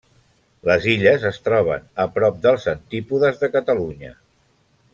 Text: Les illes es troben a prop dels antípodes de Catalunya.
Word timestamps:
Les 0.69 0.87
illes 0.93 1.25
es 1.31 1.37
troben 1.49 1.85
a 2.05 2.07
prop 2.15 2.39
dels 2.47 2.65
antípodes 2.73 3.39
de 3.43 3.51
Catalunya. 3.57 4.15